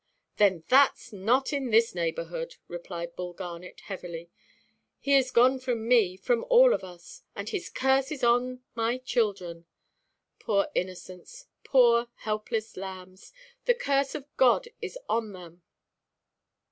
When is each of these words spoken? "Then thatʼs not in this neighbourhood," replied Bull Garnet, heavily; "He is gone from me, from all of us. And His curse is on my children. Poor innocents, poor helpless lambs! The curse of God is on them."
"Then 0.37 0.63
thatʼs 0.63 1.13
not 1.13 1.53
in 1.53 1.69
this 1.69 1.93
neighbourhood," 1.93 2.55
replied 2.67 3.15
Bull 3.15 3.33
Garnet, 3.33 3.81
heavily; 3.81 4.31
"He 4.99 5.13
is 5.13 5.29
gone 5.29 5.59
from 5.59 5.87
me, 5.87 6.17
from 6.17 6.43
all 6.49 6.73
of 6.73 6.83
us. 6.83 7.21
And 7.35 7.47
His 7.47 7.69
curse 7.69 8.11
is 8.11 8.23
on 8.23 8.63
my 8.73 8.97
children. 8.97 9.65
Poor 10.39 10.69
innocents, 10.73 11.45
poor 11.63 12.07
helpless 12.15 12.75
lambs! 12.77 13.31
The 13.65 13.75
curse 13.75 14.15
of 14.15 14.25
God 14.37 14.69
is 14.81 14.97
on 15.07 15.33
them." 15.33 15.61